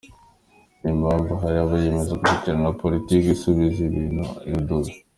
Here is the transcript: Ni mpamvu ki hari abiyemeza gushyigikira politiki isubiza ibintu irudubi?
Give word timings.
Ni 0.81 0.91
mpamvu 1.01 1.23
ki 1.37 1.41
hari 1.43 1.57
abiyemeza 1.59 2.13
gushyigikira 2.21 2.77
politiki 2.83 3.27
isubiza 3.35 3.79
ibintu 3.89 4.25
irudubi? 4.47 4.91